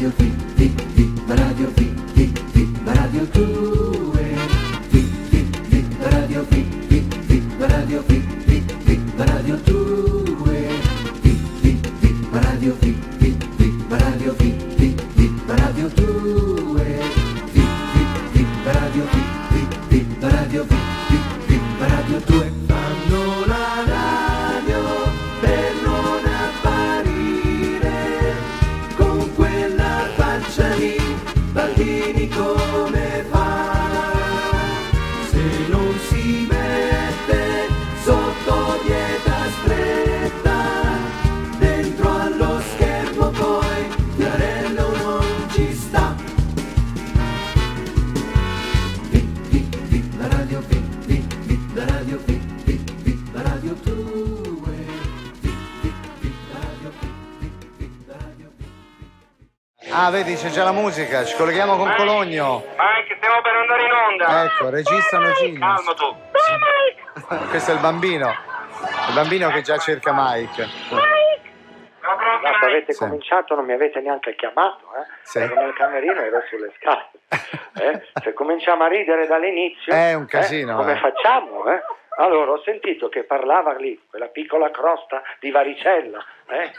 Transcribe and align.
Radio 0.00 0.16
Fi, 0.16 0.30
Fi, 0.56 0.68
Fi, 0.94 1.12
Radio 1.26 1.68
Fi, 1.72 1.94
Fi, 2.14 2.32
Fi, 2.52 2.72
Radio 2.84 3.26
2. 3.26 4.16
Fi, 4.88 5.02
Fi, 5.28 5.44
Fi, 5.68 5.84
Radio 6.00 6.42
Fi, 6.44 6.62
Fi, 6.88 7.00
Fi, 7.26 7.42
Radio 7.58 8.02
Fi, 8.04 8.20
Fi, 8.46 8.64
Fi, 8.86 9.00
Radio 9.18 9.56
2. 9.56 10.68
Fi, 11.20 11.32
Fi, 11.60 11.80
Fi, 12.00 12.10
Radio 12.32 12.74
Fi, 12.76 12.92
Fi, 13.18 13.36
Fi, 13.58 13.68
Radio 13.90 14.32
Fi, 14.32 14.50
Fi, 14.78 14.96
Fi, 15.16 15.26
Radio 15.46 15.88
2. 15.90 16.84
Fi, 17.52 17.62
Fi, 17.92 18.04
Fi, 18.32 18.42
Radio 18.64 19.04
Fi, 19.04 19.22
Fi, 19.50 19.60
Fi, 19.90 20.06
Radio 20.22 20.64
Fi, 20.64 20.76
Fi, 21.08 21.16
Fi, 21.46 21.60
Radio 21.78 22.20
2. 22.20 22.49
Ah, 60.10 60.12
vedi, 60.12 60.34
c'è 60.34 60.48
già 60.48 60.64
la 60.64 60.72
musica, 60.72 61.22
ci 61.22 61.36
colleghiamo 61.36 61.76
con 61.76 61.94
Cologno. 61.96 62.64
Mike, 62.76 63.14
stiamo 63.16 63.40
per 63.42 63.54
andare 63.54 63.84
in 63.84 63.92
onda. 63.92 64.42
Ecco, 64.42 64.68
registrano 64.68 65.30
Genius. 65.34 65.60
Calmo 65.60 65.94
tu. 65.94 66.16
Questo 67.48 67.70
è 67.70 67.74
il 67.74 67.80
bambino. 67.80 68.28
Il 69.06 69.14
bambino 69.14 69.50
che 69.50 69.60
già 69.60 69.78
cerca 69.78 70.12
Mike. 70.12 70.66
Mike? 70.90 71.08
avete 72.64 72.92
Sì. 72.92 72.98
cominciato, 72.98 73.54
non 73.54 73.64
mi 73.64 73.72
avete 73.72 74.00
neanche 74.00 74.34
chiamato, 74.34 74.84
eh? 74.96 75.06
Sì. 75.22 75.38
Ero 75.38 75.54
nel 75.54 75.74
camerino, 75.74 76.20
ero 76.20 76.42
sulle 76.48 76.72
scale. 76.80 77.10
Eh? 77.78 78.02
Se 78.20 78.32
cominciamo 78.32 78.82
a 78.82 78.88
ridere 78.88 79.28
dall'inizio, 79.28 79.92
È 79.92 80.14
un 80.14 80.24
eh, 80.24 80.26
casino, 80.26 80.74
come 80.74 80.94
eh. 80.94 80.98
facciamo? 80.98 81.70
Eh? 81.72 81.80
Allora, 82.16 82.50
ho 82.50 82.62
sentito 82.64 83.08
che 83.08 83.22
parlava 83.22 83.74
lì, 83.74 83.96
quella 84.10 84.26
piccola 84.26 84.72
crosta 84.72 85.22
di 85.38 85.52
varicella. 85.52 86.18
eh? 86.48 86.72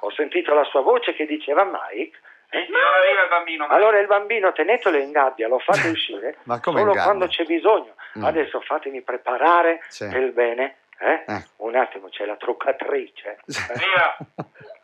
Ho 0.00 0.10
sentito 0.12 0.52
la 0.52 0.64
sua 0.64 0.82
voce 0.82 1.14
che 1.14 1.24
diceva 1.24 1.64
Mike. 1.64 2.18
Eh? 2.58 2.64
Sì, 2.66 2.72
ora 2.72 2.98
arriva 3.00 3.22
il 3.22 3.28
bambino. 3.28 3.64
Mike. 3.64 3.76
Allora 3.76 3.98
il 3.98 4.06
bambino 4.06 4.52
tenetelo 4.52 4.96
in 4.98 5.10
gabbia, 5.12 5.48
lo 5.48 5.58
fate 5.58 5.88
uscire 5.90 6.38
Ma 6.44 6.60
come 6.60 6.80
solo 6.80 6.92
quando 6.92 7.26
c'è 7.26 7.44
bisogno. 7.44 7.94
Mm. 8.18 8.24
Adesso 8.24 8.60
fatemi 8.60 9.02
preparare 9.02 9.80
Sì. 9.88 10.06
per 10.08 10.22
il 10.22 10.32
bene. 10.32 10.76
eh? 10.98 11.24
Eh. 11.26 11.44
Un 11.56 11.74
attimo, 11.76 12.08
c'è 12.08 12.24
la 12.24 12.36
truccatrice. 12.36 13.38
eh? 13.46 13.74
Via. 13.74 14.16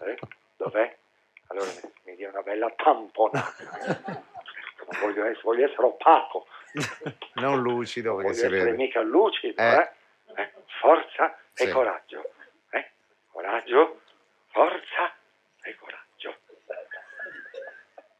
Eh? 0.06 0.18
Dov'è? 0.56 0.96
Allora 1.48 1.66
mi, 2.04 2.14
dia 2.16 2.28
una 2.28 2.42
bella 2.42 2.70
tamponata. 2.76 3.54
Non 3.86 5.00
voglio 5.00 5.24
essere, 5.24 5.40
voglio 5.42 5.64
essere 5.66 5.82
opaco, 5.84 6.46
Non 7.34 7.60
lucido 7.60 8.14
voglio 8.14 8.32
si 8.32 8.40
essere 8.44 8.64
vede. 8.64 8.76
mica 8.76 9.00
lucido. 9.00 9.60
Eh. 9.60 9.90
Eh? 10.36 10.42
Eh, 10.42 10.52
Forza 10.80 11.34
e 11.54 11.66
Sì. 11.66 11.70
coraggio. 11.72 12.30
Eh? 12.70 12.90
Coraggio, 13.30 14.00
forza 14.50 15.12
e 15.62 15.76
coraggio. 15.76 16.36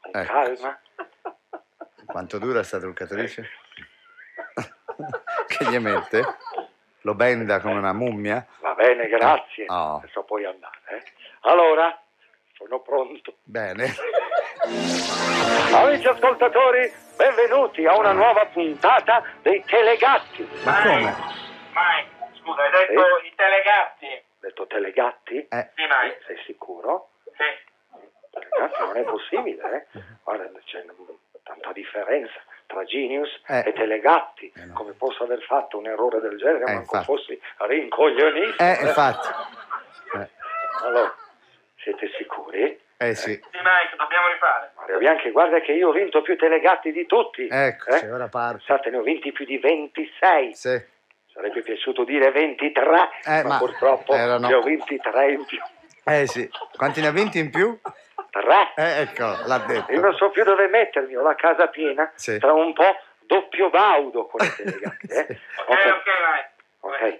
Ecco. 0.11 0.31
calma. 0.33 0.79
Quanto 2.05 2.37
dura 2.39 2.63
sta 2.63 2.79
truccatrice? 2.79 3.49
che 5.47 5.65
gli 5.65 5.77
mette? 5.79 6.21
Lo 7.01 7.15
benda 7.15 7.59
come 7.61 7.75
una 7.77 7.93
mummia? 7.93 8.45
Va 8.59 8.73
bene, 8.73 9.07
grazie. 9.07 9.65
Oh. 9.67 9.97
Adesso 9.97 10.23
puoi 10.23 10.45
andare. 10.45 10.77
eh. 10.89 11.03
Allora, 11.41 11.99
sono 12.55 12.79
pronto. 12.81 13.35
Bene. 13.43 13.95
Amici 15.73 16.07
ascoltatori, 16.07 16.91
benvenuti 17.17 17.85
a 17.87 17.97
una 17.97 18.11
nuova 18.11 18.45
puntata 18.47 19.23
dei 19.41 19.63
Telegatti. 19.65 20.47
Ma 20.63 20.71
Mike. 20.83 20.87
come? 20.89 21.15
Mike, 21.73 22.37
scusa, 22.39 22.61
hai 22.61 22.71
detto 22.71 23.01
i 23.25 23.33
telegatti? 23.35 24.05
Ho 24.05 24.37
detto 24.39 24.67
Telegatti? 24.67 25.47
Eh, 25.47 25.71
Sì, 25.75 25.81
Mike. 25.81 26.21
Sei 26.27 26.37
sicuro? 26.45 27.09
Sì. 27.35 27.69
Telegatti 28.51 28.81
non 28.83 28.97
è 28.97 29.03
possibile, 29.03 29.87
eh? 29.93 29.99
Guarda, 30.23 30.49
c'è 30.65 30.83
tanta 31.43 31.71
differenza 31.71 32.33
tra 32.67 32.83
Genius 32.83 33.29
Eh. 33.47 33.63
e 33.67 33.73
Telegatti. 33.73 34.51
Eh, 34.55 34.65
no. 34.65 34.73
Come 34.73 34.91
posso 34.93 35.23
aver 35.23 35.41
fatto 35.43 35.77
un 35.77 35.87
errore 35.87 36.19
del 36.19 36.37
genere, 36.37 36.63
Eh, 36.65 36.73
ma 36.73 36.79
infatti. 36.79 37.05
fossi 37.05 37.41
rincoglionito? 37.57 38.61
eh, 38.63 38.77
infatti. 38.81 39.27
Eh, 40.17 40.29
Allora, 40.83 41.13
siete 41.77 42.09
sicuri? 42.17 42.79
eh 42.97 43.15
sì. 43.15 43.31
Sì, 43.33 43.57
Mike, 43.57 43.95
dobbiamo 43.97 44.27
rifare. 44.31 44.71
Mario 44.77 44.97
Bianchi, 44.99 45.31
guarda 45.31 45.59
che 45.61 45.71
io 45.73 45.89
ho 45.89 45.91
vinto 45.91 46.21
più 46.21 46.37
Telegatti 46.37 46.91
di 46.91 47.05
tutti. 47.05 47.47
Eccoci, 47.49 48.05
eh? 48.05 48.11
ora 48.11 48.27
parte. 48.27 48.63
Pensate, 48.65 48.89
ne 48.89 48.97
ho 48.97 49.01
vinti 49.01 49.31
più 49.31 49.45
di 49.45 49.57
26. 49.57 50.53
Sì. 50.53 50.81
Sarebbe 51.33 51.61
piaciuto 51.61 52.03
dire 52.03 52.29
23, 52.31 53.09
Eh, 53.25 53.41
ma, 53.43 53.49
ma 53.49 53.57
purtroppo 53.57 54.13
erano- 54.13 54.47
ne 54.47 54.53
ho 54.53 54.61
vinti 54.61 54.97
3 54.97 55.31
in 55.31 55.45
più. 55.45 55.59
Eh 56.03 56.27
sì. 56.27 56.49
Quanti 56.75 56.99
ne 57.01 57.07
ha 57.07 57.11
vinti 57.11 57.39
in 57.39 57.49
più? 57.51 57.79
3. 58.41 58.73
Eh, 58.75 59.01
ecco, 59.01 59.35
l'ha 59.45 59.57
detto. 59.67 59.91
Io 59.91 59.99
non 60.01 60.15
so 60.15 60.29
più 60.29 60.43
dove 60.43 60.67
mettermi, 60.67 61.15
ho 61.15 61.21
la 61.21 61.35
casa 61.35 61.67
piena, 61.67 62.11
Sì. 62.15 62.37
tra 62.39 62.53
un 62.53 62.73
po' 62.73 62.97
doppio 63.19 63.69
baudo 63.69 64.25
con 64.27 64.39
telegatti. 64.57 65.07
Eh? 65.07 65.25
Sì. 65.27 65.39
Ok, 65.65 65.69
Ok, 65.69 65.85
ok, 65.85 66.07
Mike. 66.27 66.49
ok. 66.79 67.19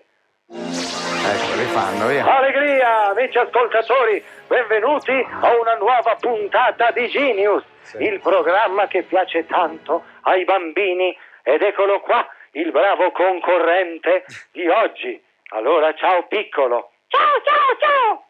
Ecco, 1.23 1.53
rifanno, 1.59 2.07
via. 2.07 2.25
Allegria, 2.37 3.05
amici 3.09 3.37
ascoltatori, 3.37 4.23
benvenuti 4.47 5.11
a 5.41 5.55
una 5.57 5.75
nuova 5.75 6.15
puntata 6.19 6.91
di 6.91 7.07
Genius, 7.07 7.63
Sì. 7.83 8.03
il 8.03 8.19
programma 8.19 8.87
che 8.87 9.03
piace 9.03 9.45
tanto 9.45 10.03
ai 10.23 10.43
bambini 10.43 11.15
ed 11.43 11.61
eccolo 11.61 12.01
qua, 12.01 12.27
il 12.51 12.71
bravo 12.71 13.11
concorrente 13.11 14.25
di 14.51 14.67
oggi. 14.67 15.23
Allora, 15.53 15.93
ciao 15.93 16.25
piccolo. 16.27 16.91
Ciao, 17.07 17.41
ciao, 17.43 17.77
ciao. 17.79 18.25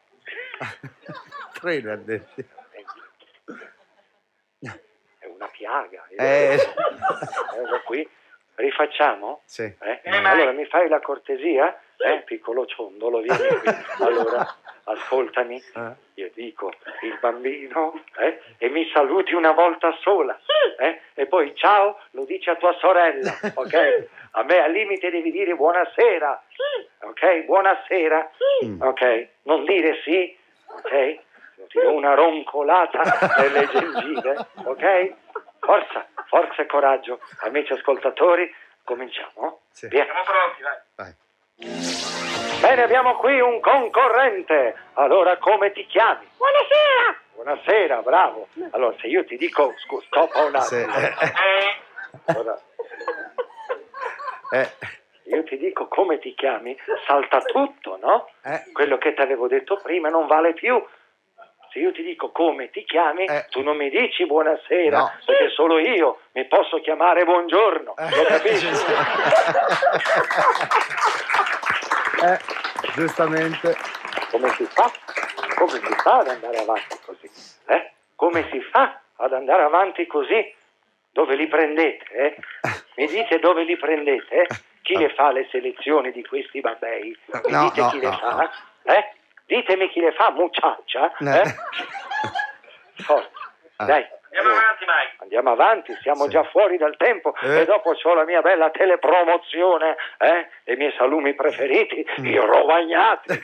Detti. 2.03 2.41
È 2.41 2.60
una 5.41 5.49
piaga. 5.51 6.05
Eh. 6.17 6.53
Ecco 6.53 7.81
qui. 7.85 8.07
Rifacciamo? 8.53 9.41
Sì. 9.45 9.63
Eh? 9.63 9.99
Eh, 10.03 10.17
Allora 10.17 10.51
mi 10.51 10.65
fai 10.65 10.87
la 10.87 10.99
cortesia? 10.99 11.75
Eh, 11.97 12.21
piccolo 12.25 12.65
ciondolo, 12.65 13.19
vieni 13.19 13.37
qui. 13.59 13.71
Allora, 14.05 14.45
ascoltami, 14.83 15.55
Eh. 15.55 15.91
io 16.15 16.29
dico 16.33 16.71
il 17.01 17.17
bambino 17.19 18.03
eh, 18.19 18.39
e 18.57 18.69
mi 18.69 18.87
saluti 18.93 19.33
una 19.33 19.51
volta 19.51 19.95
sola. 20.01 20.39
eh, 20.77 21.01
e 21.15 21.25
poi 21.25 21.55
ciao 21.55 21.99
lo 22.11 22.25
dici 22.25 22.49
a 22.49 22.55
tua 22.55 22.73
sorella, 22.79 23.33
ok? 23.55 24.07
A 24.31 24.43
me 24.43 24.59
al 24.59 24.71
limite 24.71 25.09
devi 25.09 25.31
dire 25.31 25.55
buonasera, 25.55 26.43
ok? 27.01 27.45
Buonasera, 27.45 28.29
Mm. 28.65 28.81
ok? 28.81 29.27
Non 29.43 29.63
dire 29.65 30.01
sì, 30.03 30.37
ok? 30.67 31.19
Ti 31.67 31.79
do 31.79 31.93
una 31.93 32.13
roncolata 32.15 33.01
nelle 33.37 33.67
gengive, 33.67 34.35
ok? 34.65 35.13
Forza, 35.71 36.05
forza 36.27 36.61
e 36.63 36.65
coraggio. 36.65 37.21
Amici 37.43 37.71
ascoltatori, 37.71 38.53
cominciamo? 38.83 39.61
Sì. 39.71 39.87
Via. 39.87 40.03
Siamo 40.03 40.19
pronti, 40.23 40.61
dai. 40.61 40.81
Vai. 40.97 42.59
Bene, 42.59 42.83
abbiamo 42.83 43.15
qui 43.15 43.39
un 43.39 43.61
concorrente. 43.61 44.75
Allora, 44.95 45.37
come 45.37 45.71
ti 45.71 45.85
chiami? 45.85 46.27
Buonasera. 46.35 47.19
Buonasera, 47.35 48.01
bravo. 48.01 48.49
Allora, 48.71 48.97
se 48.99 49.07
io 49.07 49.23
ti 49.23 49.37
dico, 49.37 49.73
scusa, 49.77 50.05
stoppa 50.07 50.43
un 50.43 50.59
Sì. 50.59 50.75
attimo. 50.75 50.93
Eh, 50.97 51.13
Eh, 51.23 52.33
Allora, 52.33 52.59
eh, 54.51 54.69
io 55.23 55.43
ti 55.45 55.57
dico 55.57 55.87
come 55.87 56.19
ti 56.19 56.33
chiami, 56.35 56.77
salta 57.07 57.39
tutto, 57.43 57.97
no? 58.01 58.29
eh. 58.43 58.65
Quello 58.73 58.97
che 58.97 59.13
ti 59.13 59.21
avevo 59.21 59.47
detto 59.47 59.79
prima 59.81 60.09
non 60.09 60.27
vale 60.27 60.51
più. 60.51 60.85
Se 61.71 61.79
io 61.79 61.93
ti 61.93 62.03
dico 62.03 62.31
come 62.31 62.69
ti 62.69 62.83
chiami, 62.83 63.23
Eh. 63.25 63.45
tu 63.49 63.61
non 63.61 63.77
mi 63.77 63.89
dici 63.89 64.25
buonasera, 64.25 64.97
No. 64.97 65.11
perché 65.25 65.49
solo 65.51 65.79
io 65.79 66.19
mi 66.33 66.45
posso 66.45 66.81
chiamare 66.81 67.23
buongiorno. 67.23 67.93
Lo 67.97 68.23
capisci? 68.25 68.67
Eh, 72.23 72.37
giustamente. 72.93 73.75
Come 74.29 74.49
si 74.51 74.63
fa? 74.65 74.91
Come 75.55 75.71
si 75.71 75.93
fa 76.03 76.19
ad 76.19 76.27
andare 76.27 76.57
avanti 76.59 76.95
così? 77.03 77.27
Eh? 77.65 77.91
Come 78.15 78.47
si 78.51 78.61
fa 78.61 78.99
ad 79.15 79.33
andare 79.33 79.63
avanti 79.63 80.05
così? 80.05 80.53
Dove 81.11 81.33
li 81.35 81.47
prendete? 81.47 82.05
Eh? 82.11 82.35
Mi 82.97 83.07
dite 83.07 83.39
dove 83.39 83.63
li 83.63 83.75
prendete? 83.75 84.45
Chi 84.83 84.97
le 84.97 85.09
fa 85.15 85.31
le 85.31 85.47
selezioni 85.49 86.11
di 86.11 86.23
questi 86.23 86.59
babbei? 86.59 87.17
Mi 87.45 87.51
No, 87.51 87.63
dite 87.63 87.81
no, 87.81 87.89
chi 87.89 87.99
le 87.99 88.11
fa? 88.11 88.49
Eh? 88.83 89.13
Ditemi 89.51 89.89
chi 89.89 89.99
le 89.99 90.13
fa, 90.13 90.31
mucciaccia? 90.31 91.11
No. 91.19 91.35
Eh? 91.35 91.43
Forza. 93.03 93.29
Ah. 93.75 93.83
Dai. 93.85 94.07
Andiamo 94.33 94.49
avanti, 94.57 94.85
Mike. 94.85 95.15
Andiamo 95.17 95.51
avanti, 95.51 95.93
siamo 96.01 96.23
Sì. 96.23 96.29
già 96.29 96.43
fuori 96.45 96.77
dal 96.77 96.95
tempo 96.95 97.35
Eh. 97.41 97.59
e 97.59 97.65
dopo 97.65 97.89
ho 98.01 98.13
la 98.13 98.23
mia 98.23 98.39
bella 98.41 98.69
telepromozione, 98.69 99.97
eh? 100.19 100.47
i 100.71 100.75
miei 100.77 100.93
salumi 100.97 101.33
preferiti, 101.35 102.05
Mm. 102.21 102.25
i 102.27 102.37
rovagnati. 102.37 103.43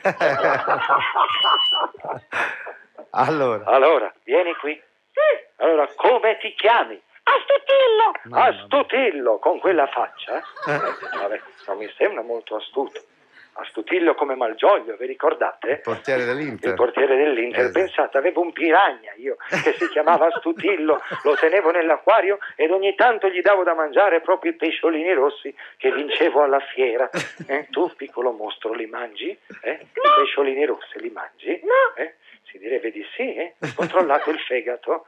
allora, 3.10 3.64
Allora, 3.66 4.10
vieni 4.24 4.54
qui. 4.54 4.80
Allora, 5.56 5.86
come 5.94 6.38
ti 6.38 6.54
chiami? 6.54 6.98
Astutillo! 7.24 8.38
Astutillo, 8.40 9.38
con 9.40 9.58
quella 9.58 9.86
faccia? 9.88 10.36
eh? 10.38 10.42
Eh. 10.72 11.18
Vabbè, 11.20 11.40
non 11.66 11.76
mi 11.76 11.92
sembra 11.98 12.22
molto 12.22 12.56
astuto. 12.56 12.98
Astutillo 13.60 14.14
come 14.14 14.34
Malgioglio, 14.36 14.96
vi 14.96 15.06
ricordate? 15.06 15.80
portiere 15.82 16.24
dell'Inter. 16.24 16.70
Il 16.70 16.76
portiere 16.76 17.16
dell'Inter, 17.16 17.60
Esatto. 17.64 17.78
pensate, 17.78 18.18
avevo 18.18 18.40
un 18.40 18.52
piragna 18.52 19.12
io 19.16 19.36
che 19.62 19.72
si 19.74 19.88
chiamava 19.88 20.26
Astutillo, 20.32 21.00
lo 21.24 21.34
tenevo 21.34 21.70
nell'acquario 21.70 22.38
ed 22.56 22.70
ogni 22.70 22.94
tanto 22.94 23.28
gli 23.28 23.40
davo 23.42 23.64
da 23.64 23.74
mangiare 23.74 24.20
proprio 24.20 24.52
i 24.52 24.54
pesciolini 24.54 25.12
rossi 25.12 25.54
che 25.76 25.92
vincevo 25.92 26.42
alla 26.42 26.60
fiera. 26.60 27.08
Eh, 27.48 27.66
tu, 27.70 27.90
piccolo 27.96 28.30
mostro, 28.32 28.72
li 28.74 28.84
mangi? 28.86 29.30
Eh? 29.62 29.70
I 29.70 29.88
pesciolini 30.18 30.66
rossi 30.66 31.00
li 31.00 31.08
mangi? 31.10 31.58
No. 31.62 31.94
Eh? 32.02 32.14
Si 32.50 32.58
direbbe 32.58 32.90
di 32.90 33.04
sì, 33.14 33.34
eh? 33.34 33.54
Controllato 33.74 34.30
il 34.30 34.38
fegato? 34.40 35.04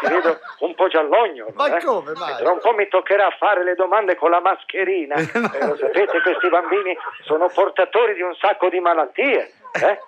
Ti 0.00 0.08
vedo 0.08 0.38
un 0.60 0.74
po' 0.74 0.88
giallognolo. 0.88 1.52
Ma 1.54 1.76
eh? 1.76 1.82
come 1.84 2.12
mai? 2.14 2.34
Tra 2.36 2.50
un 2.50 2.58
po' 2.58 2.72
mi 2.74 2.88
toccherà 2.88 3.30
fare 3.38 3.62
le 3.62 3.74
domande 3.76 4.16
con 4.16 4.30
la 4.30 4.40
mascherina. 4.40 5.14
No. 5.16 5.24
Eh, 5.56 5.66
lo 5.66 5.76
sapete, 5.76 6.20
questi 6.22 6.48
bambini 6.48 6.96
sono 7.22 7.48
portatori 7.48 8.14
di 8.14 8.22
un 8.22 8.34
sacco 8.34 8.68
di 8.68 8.80
malattie. 8.80 9.52
Eh? 9.80 9.98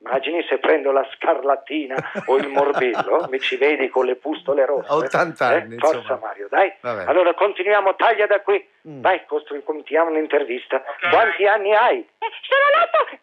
Immagini 0.00 0.44
se 0.48 0.58
prendo 0.58 0.92
la 0.92 1.04
scarlattina 1.14 1.96
o 2.26 2.36
il 2.36 2.48
morbillo, 2.48 3.26
mi 3.30 3.40
ci 3.40 3.56
vedi 3.56 3.88
con 3.88 4.04
le 4.04 4.14
pustole 4.16 4.64
rosse. 4.66 4.88
A 4.88 4.96
80 4.96 5.50
Eh? 5.50 5.54
anni, 5.56 5.78
Forza 5.78 5.96
insomma. 5.96 6.18
Mario, 6.26 6.46
dai. 6.50 6.72
Vabbè. 6.80 7.04
Allora 7.08 7.32
continuiamo, 7.34 7.96
taglia 7.96 8.26
da 8.26 8.40
qui. 8.42 8.64
Mm. 8.86 9.00
Dai, 9.00 9.24
costru- 9.26 9.64
continuiamo 9.64 10.10
l'intervista. 10.10 10.82
Quanti 11.10 11.46
anni 11.46 11.74
hai? 11.74 11.98
Eh, 11.98 12.28
Sono 12.42 12.66
nato 12.78 12.98
nel 13.10 13.18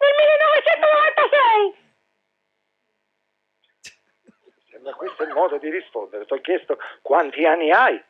1996! 0.97 1.81
Questo 4.91 5.23
il 5.23 5.33
modo 5.33 5.57
di 5.57 5.69
rispondere. 5.69 6.25
Ti 6.25 6.33
ho 6.33 6.41
chiesto 6.41 6.77
quanti 7.01 7.45
anni 7.45 7.71
hai. 7.71 8.01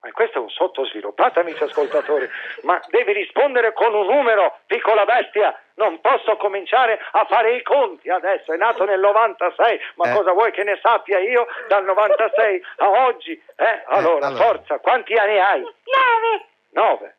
Ma 0.00 0.12
questo 0.12 0.36
è 0.36 0.40
un 0.42 0.50
sottosviluppato, 0.50 1.40
amici 1.40 1.62
ascoltatori. 1.62 2.28
Ma 2.62 2.78
devi 2.90 3.14
rispondere 3.14 3.72
con 3.72 3.94
un 3.94 4.04
numero, 4.06 4.58
piccola 4.66 5.06
bestia. 5.06 5.58
Non 5.76 5.98
posso 6.02 6.36
cominciare 6.36 7.00
a 7.12 7.24
fare 7.24 7.54
i 7.56 7.62
conti 7.62 8.10
adesso. 8.10 8.52
È 8.52 8.56
nato 8.58 8.84
nel 8.84 9.00
96, 9.00 9.80
ma 9.94 10.10
Eh. 10.10 10.14
cosa 10.14 10.32
vuoi 10.32 10.52
che 10.52 10.62
ne 10.62 10.78
sappia 10.82 11.18
io 11.20 11.46
dal 11.68 11.84
96 11.84 12.62
a 12.76 12.90
oggi? 13.06 13.32
Eh? 13.56 13.82
Allora, 13.86 14.26
allora. 14.26 14.44
forza, 14.44 14.78
quanti 14.78 15.14
anni 15.14 15.38
hai? 15.38 15.60
Nove! 15.62 16.46
Nove. 16.72 17.16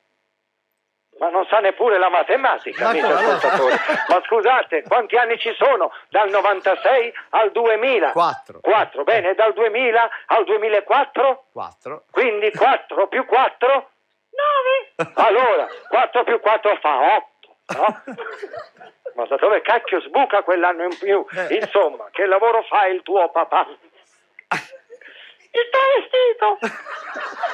Ma 1.17 1.29
non 1.29 1.45
sa 1.45 1.59
neppure 1.59 1.97
la 1.97 2.09
matematica, 2.09 2.91
Ma. 2.91 3.29
Ma 4.09 4.21
scusate, 4.25 4.83
quanti 4.83 5.15
anni 5.15 5.37
ci 5.39 5.53
sono 5.57 5.91
dal 6.09 6.29
96 6.29 7.13
al 7.29 7.51
2000? 7.51 8.11
Quattro. 8.11 8.59
4, 8.59 9.03
bene, 9.03 9.33
dal 9.33 9.53
2000 9.53 10.09
al 10.27 10.43
2004? 10.43 11.45
4. 11.53 12.03
Quindi 12.11 12.51
4 12.51 13.07
più 13.07 13.25
4? 13.25 13.89
Nove! 14.35 15.11
Allora, 15.13 15.67
4 15.87 16.23
più 16.25 16.39
4 16.41 16.75
fa 16.81 17.15
8, 17.15 17.27
no? 17.77 18.01
Ma 19.15 19.25
da 19.25 19.37
dove 19.37 19.61
cacchio 19.61 20.01
sbuca 20.01 20.43
quell'anno 20.43 20.83
in 20.83 20.97
più? 20.97 21.25
Eh. 21.31 21.55
Insomma, 21.55 22.09
che 22.11 22.25
lavoro 22.25 22.63
fa 22.63 22.87
il 22.87 23.01
tuo 23.01 23.29
papà? 23.29 23.65
Il 25.55 25.69
travestito! 25.71 26.59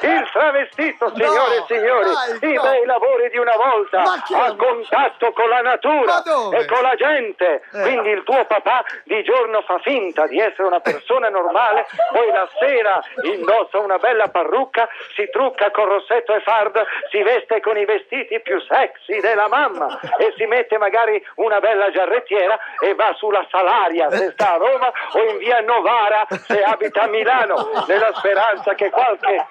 Il 0.02 0.28
travestito, 0.32 1.12
signore 1.14 1.56
e 1.56 1.64
signori, 1.68 2.10
dai, 2.40 2.50
i 2.50 2.54
no. 2.54 2.62
bei 2.62 2.84
lavori 2.86 3.30
di 3.30 3.38
una 3.38 3.54
volta, 3.56 4.02
a 4.02 4.56
contatto 4.56 5.30
con 5.32 5.48
la 5.48 5.60
natura 5.60 6.22
e 6.24 6.66
con 6.66 6.82
la 6.82 6.94
gente. 6.96 7.62
Eh. 7.72 7.82
Quindi 7.82 8.10
il 8.10 8.24
tuo 8.24 8.44
papà 8.46 8.84
di 9.04 9.22
giorno 9.22 9.62
fa 9.62 9.78
finta 9.78 10.26
di 10.26 10.40
essere 10.40 10.64
una 10.64 10.80
persona 10.80 11.28
normale, 11.28 11.86
poi 12.10 12.32
la 12.32 12.48
sera 12.58 13.00
indossa 13.22 13.78
una 13.78 13.98
bella 13.98 14.28
parrucca, 14.28 14.88
si 15.14 15.28
trucca 15.30 15.70
con 15.70 15.84
rossetto 15.84 16.34
e 16.34 16.40
farda, 16.40 16.84
si 17.10 17.22
veste 17.22 17.60
con 17.60 17.76
i 17.76 17.84
vestiti 17.84 18.40
più 18.40 18.60
sexy 18.60 19.20
della 19.20 19.46
mamma 19.46 20.00
e 20.18 20.34
si 20.36 20.46
mette 20.46 20.78
magari 20.78 21.24
una 21.36 21.60
bella 21.60 21.92
giarrettiera 21.92 22.58
e 22.80 22.94
va 22.94 23.14
sulla 23.14 23.46
Salaria 23.48 24.10
se 24.10 24.30
sta 24.32 24.54
a 24.54 24.56
Roma 24.56 24.92
o 25.12 25.30
in 25.30 25.38
via 25.38 25.60
Novara 25.60 26.26
se 26.28 26.60
abita 26.60 27.02
a 27.02 27.06
Milano, 27.06 27.70
nella 27.92 28.12
speranza 28.14 28.74
che 28.74 28.90
qualche, 28.90 29.46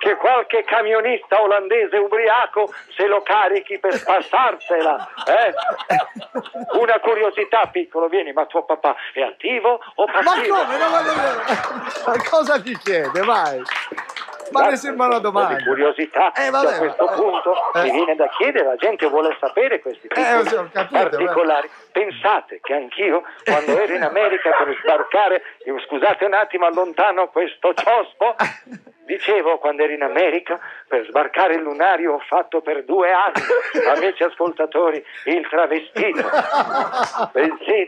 che 0.00 0.16
qualche 0.16 0.64
camionista 0.64 1.40
olandese 1.40 1.96
ubriaco 1.96 2.72
se 2.96 3.06
lo 3.06 3.22
carichi 3.22 3.78
per 3.78 4.02
passarsela. 4.02 5.08
eh? 5.26 5.54
Una 6.80 6.98
curiosità, 7.00 7.66
piccolo, 7.70 8.08
vieni, 8.08 8.32
ma 8.32 8.46
tuo 8.46 8.64
papà 8.64 8.94
è 9.12 9.22
attivo 9.22 9.80
o 9.94 10.06
Ma 10.06 10.12
passivo? 10.22 10.56
come? 10.56 10.76
Non 10.76 10.90
voglio 10.90 11.14
vedere. 11.14 11.44
Ma 12.06 12.28
cosa 12.28 12.60
ti 12.60 12.76
chiede? 12.78 13.20
Vai. 13.22 13.62
Ma 14.50 14.68
ne 14.68 14.76
sembra 14.76 15.06
una 15.06 15.18
domanda. 15.18 15.54
Di 15.56 15.64
curiosità, 15.64 16.32
Eh, 16.32 16.50
vabbè, 16.50 16.74
a 16.74 16.78
questo 16.78 17.10
eh, 17.10 17.14
punto 17.14 17.54
eh. 17.74 17.82
mi 17.82 17.90
viene 17.90 18.16
da 18.16 18.28
chiedere, 18.28 18.64
la 18.64 18.76
gente 18.76 19.06
vuole 19.06 19.36
sapere 19.40 19.80
questi 19.80 20.08
piccoli 20.08 20.54
ho 20.54 20.68
capito, 20.72 21.08
particolari. 21.08 21.68
Pensate 21.92 22.60
che 22.62 22.74
anch'io, 22.74 23.22
quando 23.44 23.78
ero 23.78 23.94
in 23.94 24.02
America 24.02 24.50
per 24.50 24.76
sbarcare, 24.82 25.42
scusate 25.86 26.24
un 26.24 26.34
attimo, 26.34 26.66
allontano 26.66 27.28
questo 27.28 27.74
ciospo, 27.74 28.34
dicevo 29.06 29.58
quando 29.58 29.84
ero 29.84 29.92
in 29.92 30.02
America, 30.02 30.58
per 30.86 31.06
sbarcare 31.06 31.54
il 31.54 31.62
lunario 31.62 32.14
ho 32.14 32.22
fatto 32.26 32.60
per 32.60 32.84
due 32.84 33.10
anni, 33.12 33.42
amici 33.94 34.22
ascoltatori, 34.22 35.02
il 35.24 35.46
travestito. 35.48 36.22
Pensate, 37.32 37.86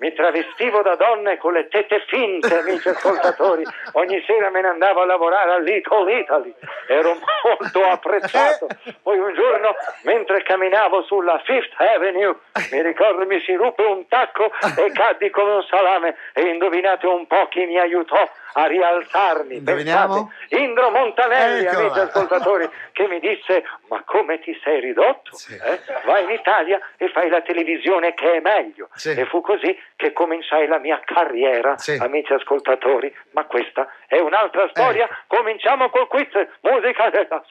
mi 0.00 0.14
travestivo 0.14 0.80
da 0.80 0.96
donna 0.96 1.32
e 1.32 1.36
con 1.36 1.52
le 1.52 1.68
tette 1.68 2.02
finte, 2.08 2.60
amici 2.60 2.88
ascoltatori. 2.88 3.62
Ogni 3.92 4.22
sera 4.26 4.48
me 4.48 4.62
ne 4.62 4.68
andavo 4.68 5.02
a 5.02 5.04
lavorare 5.04 5.52
al 5.52 5.62
Little 5.62 6.18
Italy. 6.18 6.54
Ero 6.88 7.18
molto 7.44 7.84
apprezzato. 7.84 8.66
Poi 9.02 9.18
un 9.18 9.34
giorno, 9.34 9.74
mentre 10.04 10.42
camminavo 10.42 11.02
sulla 11.02 11.38
Fifth 11.44 11.78
Avenue, 11.78 12.34
mi 12.72 12.82
ricordo 12.82 13.26
mi 13.26 13.40
si 13.40 13.54
ruppe 13.54 13.82
un 13.82 14.08
tacco 14.08 14.50
e 14.76 14.90
caddi 14.92 15.28
come 15.28 15.52
un 15.52 15.64
salame. 15.64 16.16
E 16.32 16.48
indovinate 16.48 17.06
un 17.06 17.26
po' 17.26 17.48
chi 17.48 17.66
mi 17.66 17.78
aiutò 17.78 18.26
a 18.54 18.66
rialzarmi. 18.66 19.56
Indoviniamo? 19.56 20.32
Pensate, 20.38 20.64
Indro 20.64 20.90
Montanelli, 20.90 21.64
Eccola. 21.66 21.78
amici 21.78 21.98
ascoltatori, 21.98 22.70
che 22.92 23.06
mi 23.06 23.20
disse: 23.20 23.64
Ma 23.88 24.02
come 24.04 24.40
ti 24.40 24.58
sei 24.64 24.80
ridotto? 24.80 25.36
Sì. 25.36 25.54
Eh? 25.54 25.78
Vai 26.06 26.24
in 26.24 26.30
Italia 26.30 26.80
e 26.96 27.08
fai 27.10 27.28
la 27.28 27.42
televisione 27.42 28.14
che 28.14 28.36
è 28.36 28.40
meglio. 28.40 28.88
Sì. 28.94 29.10
E 29.10 29.26
fu 29.26 29.40
così 29.42 29.78
che 30.00 30.12
cominciai 30.14 30.66
la 30.66 30.78
mia 30.78 30.98
carriera, 31.04 31.76
Sì. 31.76 31.92
amici 32.00 32.32
ascoltatori. 32.32 33.14
Ma 33.32 33.44
questa 33.44 33.86
è 34.06 34.18
un'altra 34.18 34.66
storia. 34.70 35.06
Cominciamo 35.26 35.90
col 35.90 36.08
quiz. 36.08 36.28
Musica 36.62 37.10
della... 37.10 37.44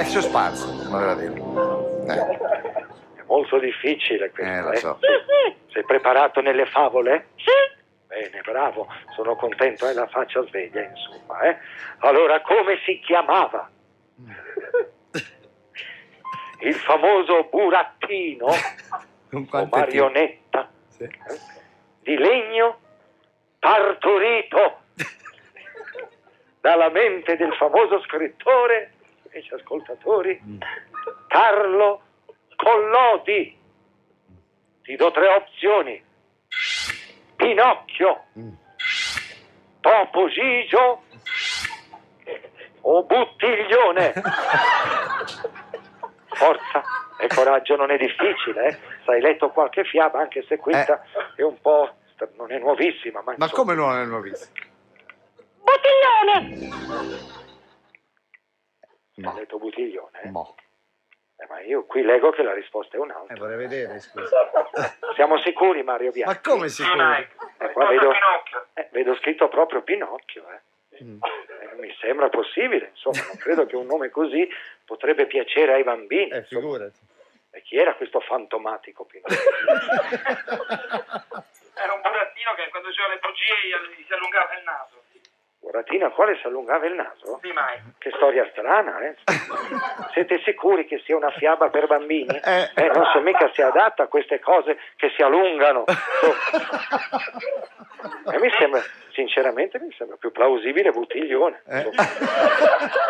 È 0.00 0.02
suspense, 0.04 0.66
voleva 0.90 1.14
dire. 1.14 1.34
Eh, 2.08 3.20
È 3.20 3.22
molto 3.26 3.58
difficile 3.60 4.30
questo. 4.32 4.52
eh, 4.52 4.60
lo 4.60 4.72
eh. 4.72 4.76
so. 4.76 4.98
Sei 5.68 5.84
preparato 5.84 6.40
nelle 6.40 6.66
favole? 6.66 7.28
Sì! 7.36 7.80
Bene, 8.08 8.40
bravo. 8.42 8.88
Sono 9.14 9.36
contento, 9.36 9.86
hai 9.86 9.94
la 9.94 10.08
faccia 10.08 10.42
sveglia, 10.46 10.82
insomma. 10.82 11.40
Eh? 11.42 11.56
Allora, 12.00 12.40
come 12.42 12.78
si 12.84 12.98
chiamava? 12.98 13.70
Il 16.64 16.74
famoso 16.74 17.48
burattino 17.50 18.46
o 18.46 19.68
marionetta 19.70 20.68
Sì. 20.88 21.08
Di 22.02 22.16
legno 22.16 22.78
partorito 23.58 24.80
dalla 26.60 26.90
mente 26.90 27.36
del 27.36 27.54
famoso 27.54 28.00
scrittore, 28.02 28.92
amici 29.30 29.54
ascoltatori, 29.54 30.40
Carlo 31.28 32.02
Collodi. 32.56 33.58
Ti 34.82 34.96
do 34.96 35.10
tre 35.12 35.28
opzioni. 35.28 36.04
Pinocchio, 37.36 38.24
Mm. 38.38 38.52
Topo 39.80 40.28
Gigio 40.28 41.02
o 42.82 43.02
Buttiglione. 43.04 44.12
Forza 46.34 46.82
e 47.22 47.28
coraggio 47.28 47.76
non 47.76 47.90
è 47.90 47.96
difficile, 47.96 48.66
eh? 48.66 48.78
Sai 49.04 49.20
letto 49.20 49.50
qualche 49.50 49.84
fiaba, 49.84 50.18
anche 50.20 50.42
se 50.48 50.56
questa 50.56 51.02
è 51.36 51.42
un 51.42 51.60
po'... 51.60 51.94
non 52.36 52.50
è 52.52 52.58
nuovissima, 52.58 53.22
ma, 53.22 53.34
Ma 53.36 53.48
come 53.50 53.74
non 53.74 53.92
l'hanno 53.92 54.20
visto? 54.20 54.46
Bottiglione! 55.62 56.70
Hai 59.24 59.34
letto 59.36 59.58
Buttiglione? 59.58 60.20
eh? 60.22 60.28
Eh, 60.28 61.46
ma 61.48 61.60
io 61.60 61.84
qui 61.86 62.02
leggo 62.02 62.30
che 62.30 62.42
la 62.42 62.54
risposta 62.54 62.96
è 62.96 63.00
Eh, 63.00 63.02
un'altra. 63.02 63.36
vorrei 63.36 63.56
vedere, 63.56 63.98
scusa. 64.00 64.50
Siamo 65.16 65.38
sicuri, 65.40 65.82
Mario 65.82 66.10
Bianchi? 66.12 66.34
Ma 66.34 66.40
come 66.54 66.68
Sì, 66.68 66.82
si 66.82 66.88
può? 66.90 66.96
Mike. 67.04 67.34
Eh, 67.58 67.72
qua 67.72 67.86
vedo-. 67.88 68.12
Eh, 68.74 68.88
vedo 68.92 69.14
scritto 69.16 69.48
proprio 69.48 69.82
Pinocchio, 69.82 70.44
eh. 70.50 71.04
Mm. 71.04 71.18
Eh, 71.22 71.74
Mi 71.80 71.92
sembra 72.00 72.28
possibile, 72.28 72.90
insomma, 72.90 73.26
non 73.26 73.36
credo 73.38 73.66
che 73.66 73.74
un 73.76 73.86
nome 73.86 74.10
così 74.10 74.48
potrebbe 74.84 75.26
piacere 75.26 75.72
ai 75.74 75.82
bambini. 75.82 76.30
Eh, 76.30 76.44
figurati. 76.44 76.98
E 77.54 77.62
chi 77.62 77.76
era 77.76 77.94
questo 77.94 78.20
fantomatico 78.20 79.04
Pinocchio? 79.04 79.36
Era 81.74 81.94
un 81.94 82.00
burattino 82.02 82.54
che 82.54 82.68
quando 82.70 82.88
diceva 82.88 83.08
le 83.08 83.18
bugie 83.18 83.54
gli- 83.96 84.04
si 84.06 84.12
allungava 84.12 84.54
il 84.56 84.62
naso. 84.64 85.00
Burattino 85.58 86.06
al 86.06 86.12
quale 86.12 86.36
si 86.38 86.46
allungava 86.46 86.86
il 86.86 86.94
naso? 86.94 87.38
Sì, 87.40 87.52
mai. 87.52 87.78
Che 87.98 88.10
storia 88.16 88.46
strana, 88.50 88.98
eh? 89.00 89.14
Siete 90.12 90.40
sicuri 90.44 90.86
che 90.86 91.00
sia 91.04 91.16
una 91.16 91.30
fiaba 91.30 91.70
per 91.70 91.86
bambini? 91.86 92.36
Eh. 92.36 92.70
Eh, 92.74 92.88
non 92.88 93.04
so 93.12 93.20
mica 93.20 93.48
sia 93.52 93.68
adatta 93.68 94.02
a 94.04 94.06
queste 94.08 94.40
cose 94.40 94.78
che 94.96 95.10
si 95.16 95.22
allungano. 95.22 95.84
E 98.32 98.38
mi 98.40 98.50
sembra, 98.58 98.80
sinceramente, 99.12 99.78
mi 99.78 99.92
sembra 99.96 100.16
più 100.16 100.32
plausibile 100.32 100.90
Buttiglione. 100.90 101.62
Eh. 101.68 101.88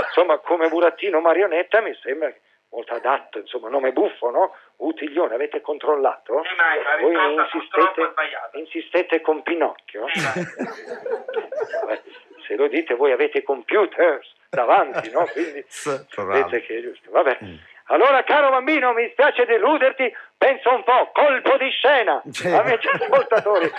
Insomma, 0.07 0.37
come 0.39 0.69
burattino 0.69 1.21
marionetta 1.21 1.81
mi 1.81 1.95
sembra 2.03 2.31
molto 2.73 2.95
adatto, 2.95 3.39
insomma, 3.39 3.69
nome 3.69 3.93
buffo, 3.93 4.31
no? 4.31 4.57
Buttiglione, 4.77 5.35
avete 5.35 5.61
controllato? 5.61 6.43
Sì, 6.45 6.55
mai, 6.57 6.83
la 6.83 6.97
Voi 7.01 7.35
insistete, 7.35 8.13
insistete 8.59 9.21
con 9.21 9.43
Pinocchio? 9.43 10.07
Sì. 10.13 10.21
Vabbè, 11.85 12.03
se 12.47 12.57
lo 12.57 12.67
dite 12.69 12.95
voi 12.95 13.13
avete 13.13 13.43
computers 13.43 14.33
davanti, 14.49 15.11
no? 15.11 15.27
Quindi 15.33 15.65
sapete 15.69 16.63
che 16.63 16.79
è 16.79 16.83
giusto. 16.83 17.11
Vabbè. 17.11 17.39
Allora, 17.87 18.23
caro 18.25 18.51
bambino, 18.51 18.93
mi 18.93 19.09
spiace 19.11 19.45
deluderti, 19.45 20.13
pensa 20.43 20.71
un 20.71 20.83
po', 20.83 21.11
colpo 21.15 21.57
di 21.57 21.71
scena. 21.71 22.21
Sì. 22.33 22.49
Amici 22.49 22.89
ascoltatori, 22.89 23.71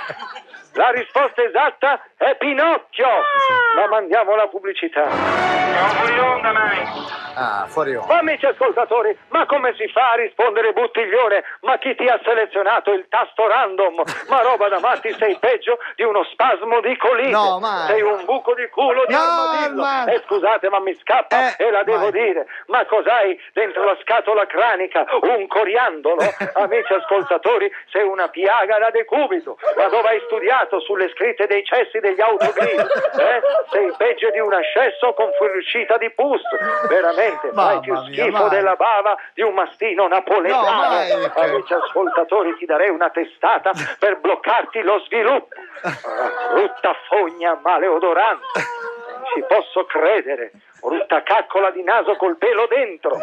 la 0.73 0.89
risposta 0.91 1.43
esatta 1.43 2.01
è 2.15 2.35
Pinocchio. 2.37 3.07
Ma 3.75 3.87
mandiamo 3.87 4.35
la 4.35 4.47
pubblicità. 4.47 5.09
Siamo 5.11 5.87
fuori 5.89 6.19
onda, 6.19 6.51
mai. 6.53 7.21
Ah, 7.35 7.65
fuori 7.67 7.95
onda. 7.95 8.19
Amici 8.19 8.45
ascoltatori, 8.45 9.17
ma 9.29 9.45
come 9.47 9.73
si 9.75 9.87
fa 9.87 10.11
a 10.11 10.15
rispondere 10.15 10.71
buttiglione? 10.71 11.43
Ma 11.61 11.77
chi 11.79 11.95
ti 11.95 12.05
ha 12.07 12.19
selezionato 12.23 12.91
il 12.93 13.07
tasto 13.09 13.47
random? 13.47 14.03
Ma 14.29 14.41
roba 14.41 14.69
da 14.69 14.79
matti, 14.79 15.11
sei 15.17 15.35
peggio 15.39 15.79
di 15.95 16.03
uno 16.03 16.23
spasmo 16.25 16.79
di 16.81 16.95
colite. 16.97 17.29
No, 17.31 17.59
mai. 17.59 17.87
Sei 17.87 18.01
un 18.03 18.23
buco 18.25 18.53
di 18.53 18.67
culo 18.69 19.03
di 19.07 19.13
No, 19.13 19.19
armadillo. 19.19 19.81
ma- 19.81 20.05
E 20.05 20.21
scusate, 20.25 20.69
ma 20.69 20.79
mi 20.79 20.95
scappa 21.01 21.55
Eh, 21.57 21.65
e 21.65 21.71
la 21.71 21.81
devo 21.83 22.09
mai. 22.09 22.11
dire. 22.11 22.45
Ma 22.67 22.85
cos'hai 22.85 23.37
dentro 23.53 23.83
la 23.83 23.97
scatola 24.01 24.45
cranica? 24.45 25.03
Un 25.21 25.47
coriandolo? 25.47 26.21
Amici 26.53 26.93
ascoltatori, 26.93 27.71
sei 27.91 28.03
una 28.03 28.27
piaga 28.29 28.77
da 28.79 28.89
decubito. 28.89 29.57
Ma 29.75 29.87
dove 29.87 30.09
hai 30.09 30.21
studiato? 30.25 30.79
Sulle 30.79 31.09
scritte 31.09 31.47
dei 31.47 31.63
cessi 31.63 31.99
degli 31.99 32.21
autogrill? 32.21 32.79
Eh? 32.79 33.41
Sei 33.71 33.91
peggio 33.97 34.29
di 34.31 34.39
un 34.39 34.53
ascesso 34.53 35.13
con 35.13 35.29
fuoriuscita 35.37 35.97
di 35.97 36.09
pus. 36.11 36.41
Veramente, 36.87 37.51
fai 37.53 37.79
più 37.79 37.93
mia, 37.93 38.03
schifo 38.03 38.37
mai. 38.37 38.49
della 38.49 38.75
bava 38.75 39.15
di 39.33 39.41
un 39.41 39.53
mastino 39.53 40.07
napoletano. 40.07 40.61
No, 40.61 40.87
mai, 40.87 41.11
Amici 41.33 41.73
ascoltatori, 41.73 42.55
ti 42.57 42.65
darei 42.65 42.89
una 42.89 43.09
testata 43.09 43.71
per 43.99 44.19
bloccarti 44.19 44.81
lo 44.81 44.99
sviluppo. 45.05 45.55
Ah, 45.81 46.53
brutta 46.53 46.95
fogna 47.07 47.59
maleodorante. 47.61 48.45
Non 48.55 49.23
ci 49.33 49.43
posso 49.47 49.85
credere. 49.85 50.51
Brutta 50.83 51.23
caccola 51.23 51.71
di 51.71 51.81
naso 51.81 52.15
col 52.17 52.35
pelo 52.37 52.67
dentro. 52.67 53.17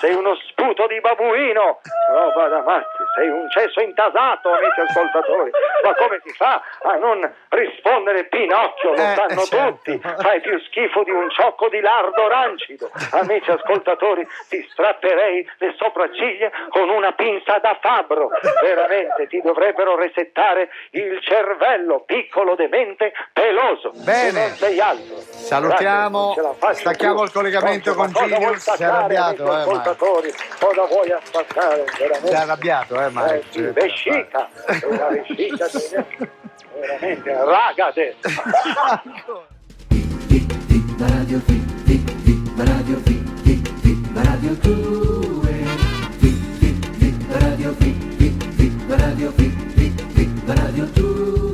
Sei 0.00 0.14
uno 0.14 0.34
sputo 0.48 0.86
di 0.86 0.98
babuino. 1.00 1.80
Roba 2.10 2.48
da 2.48 2.62
matti. 2.62 3.02
Sei 3.14 3.28
un 3.28 3.48
cesso 3.50 3.80
intasato, 3.80 4.50
amici 4.52 4.80
ascoltatori. 4.80 5.50
Ma 5.84 5.94
come 5.94 6.20
si 6.24 6.32
fa 6.32 6.62
a 6.82 6.96
non 6.96 7.30
rispondere 7.50 8.24
Pinocchio? 8.24 8.90
Lo 8.90 8.94
Eh, 9.02 9.14
sanno 9.14 9.40
certo. 9.42 9.70
tutti. 9.84 9.98
Fai 9.98 10.40
più 10.40 10.58
schifo 10.60 11.02
di 11.02 11.10
un 11.10 11.28
ciocco 11.30 11.68
di 11.68 11.80
lardo 11.80 12.26
rancido. 12.28 12.90
Amici 13.12 13.50
ascoltatori, 13.50 14.26
ti 14.48 14.66
strapperei 14.70 15.46
le 15.58 15.74
sopracciglia 15.76 16.50
con 16.70 16.88
una 16.88 17.12
pinza 17.12 17.58
da 17.58 17.76
fabbro. 17.80 18.30
Veramente 18.62 19.26
ti 19.26 19.40
dovrebbero 19.42 19.94
resettare 19.96 20.70
il 20.92 21.20
cervello, 21.22 22.00
piccolo, 22.06 22.54
demente, 22.54 23.12
peloso. 23.32 23.92
Bene. 24.04 24.40
Non 24.48 24.56
sei 24.56 24.80
altro. 24.80 25.16
Salutiamo, 25.16 26.34
Grazie, 26.34 26.52
stacchiamo 26.78 27.22
il 27.24 27.32
collegamento 27.32 27.94
con 27.94 28.10
Genius, 28.12 28.72
si 28.72 28.82
è 28.82 28.86
arrabbiato. 28.86 29.52
Eh, 29.52 29.60
ascoltatori, 29.60 30.34
cosa 30.58 30.86
vuoi 30.86 31.12
ascoltare? 31.12 31.84
Si 31.94 32.02
è 32.02 32.34
arrabbiato, 32.34 33.00
eh, 33.00 33.10
Mario. 33.10 33.42
Eh, 33.52 33.72
vescica, 33.72 34.48
vescica, 34.66 35.68
veramente, 36.80 37.44
ragate. 37.44 38.16
Radio 40.98 41.40
Fit, 41.46 41.82
Fit, 41.84 42.10
Fit, 42.22 42.42
Radio 42.56 42.98
Fit, 43.04 43.40
Fit, 43.42 43.70
Fit, 43.80 43.98
Radio 44.14 44.54
2 44.54 45.48
Fit, 46.18 46.58
Fit, 46.58 46.96
Fit, 46.96 47.42
Radio 47.42 47.72
Fit, 47.78 48.14
Fit, 48.16 48.44
Fit, 48.54 48.72
Radio 48.88 49.32
Fit, 49.32 49.72
Fit, 49.74 50.02
Fit, 50.12 50.30
Radio 50.46 50.84
2 50.84 51.47